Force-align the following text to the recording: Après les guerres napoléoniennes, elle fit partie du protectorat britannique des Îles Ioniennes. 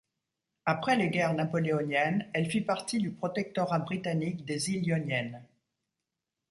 Après 0.65 0.95
les 0.95 1.09
guerres 1.11 1.35
napoléoniennes, 1.35 2.25
elle 2.33 2.49
fit 2.49 2.61
partie 2.61 2.97
du 2.97 3.11
protectorat 3.11 3.77
britannique 3.77 4.43
des 4.45 4.71
Îles 4.71 4.87
Ioniennes. 4.87 5.43